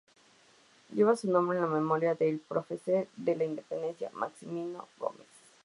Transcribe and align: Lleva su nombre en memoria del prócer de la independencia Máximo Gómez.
Lleva 0.95 1.15
su 1.15 1.29
nombre 1.29 1.59
en 1.59 1.69
memoria 1.71 2.15
del 2.15 2.39
prócer 2.39 3.07
de 3.17 3.35
la 3.35 3.43
independencia 3.43 4.09
Máximo 4.15 4.87
Gómez. 4.97 5.27